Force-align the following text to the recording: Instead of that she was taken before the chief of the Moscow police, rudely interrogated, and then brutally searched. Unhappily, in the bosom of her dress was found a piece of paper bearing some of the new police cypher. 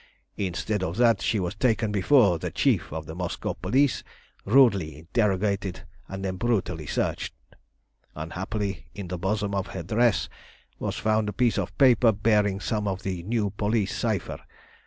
Instead 0.37 0.81
of 0.81 0.97
that 0.97 1.21
she 1.21 1.39
was 1.39 1.53
taken 1.53 1.91
before 1.91 2.39
the 2.39 2.49
chief 2.49 2.91
of 2.91 3.05
the 3.05 3.13
Moscow 3.13 3.53
police, 3.53 4.03
rudely 4.45 4.97
interrogated, 4.97 5.85
and 6.07 6.25
then 6.25 6.37
brutally 6.37 6.87
searched. 6.87 7.35
Unhappily, 8.15 8.87
in 8.95 9.09
the 9.09 9.19
bosom 9.19 9.53
of 9.53 9.67
her 9.67 9.83
dress 9.83 10.27
was 10.79 10.95
found 10.95 11.29
a 11.29 11.33
piece 11.33 11.59
of 11.59 11.77
paper 11.77 12.11
bearing 12.11 12.59
some 12.59 12.87
of 12.87 13.03
the 13.03 13.21
new 13.21 13.51
police 13.51 13.95
cypher. 13.95 14.39